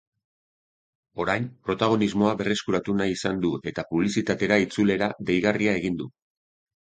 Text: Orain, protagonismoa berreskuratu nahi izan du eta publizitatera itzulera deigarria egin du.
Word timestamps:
Orain, 1.25 1.43
protagonismoa 1.67 2.31
berreskuratu 2.39 2.95
nahi 3.01 3.13
izan 3.17 3.37
du 3.43 3.51
eta 3.73 3.83
publizitatera 3.91 4.57
itzulera 4.65 5.11
deigarria 5.29 5.77
egin 5.83 6.01
du. 6.01 6.09